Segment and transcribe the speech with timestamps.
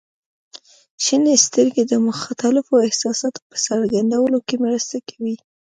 [1.03, 5.35] •شنې سترګې د مختلفو احساساتو په څرګندولو کې مرسته کوي.